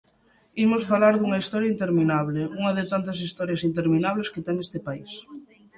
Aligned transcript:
Imos 0.65 0.83
falar 0.91 1.13
dunha 1.17 1.41
historia 1.43 1.71
interminable; 1.75 2.41
unha 2.59 2.71
de 2.77 2.83
tantas 2.91 3.17
historias 3.25 3.65
interminables 3.69 4.31
que 4.33 4.45
ten 4.47 4.55
este 4.65 4.79
país. 4.87 5.11